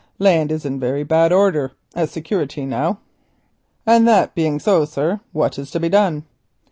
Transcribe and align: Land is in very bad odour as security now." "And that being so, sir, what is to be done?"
Land 0.17 0.51
is 0.51 0.65
in 0.65 0.79
very 0.79 1.03
bad 1.03 1.31
odour 1.31 1.73
as 1.93 2.09
security 2.09 2.65
now." 2.65 2.97
"And 3.85 4.07
that 4.07 4.33
being 4.33 4.57
so, 4.59 4.83
sir, 4.83 5.19
what 5.31 5.59
is 5.59 5.69
to 5.69 5.79
be 5.79 5.89
done?" 5.89 6.23